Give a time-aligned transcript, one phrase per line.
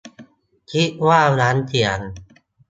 [0.71, 1.99] คิดว่าน้ำเสียง